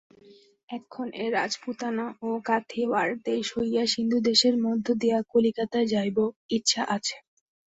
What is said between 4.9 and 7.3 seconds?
দিয়া কলিকাতায় যাইব, ইচ্ছা আছে।